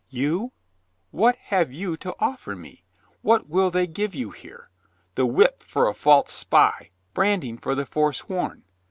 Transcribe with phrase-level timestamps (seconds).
[0.09, 0.51] "You—
[1.11, 2.83] what have you to offer me?
[3.21, 4.71] What will they give you here?
[5.13, 8.63] The whip for a false spy, branding for the foresworn.